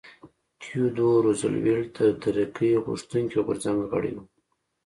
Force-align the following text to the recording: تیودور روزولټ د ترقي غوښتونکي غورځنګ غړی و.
تیودور 0.61 1.17
روزولټ 1.25 1.87
د 1.97 1.99
ترقي 2.21 2.71
غوښتونکي 2.85 3.37
غورځنګ 3.45 3.79
غړی 3.91 4.11
و. 4.15 4.17